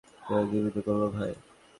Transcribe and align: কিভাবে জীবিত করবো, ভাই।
কিভাবে 0.21 0.45
জীবিত 0.51 0.77
করবো, 0.85 1.07
ভাই। 1.09 1.31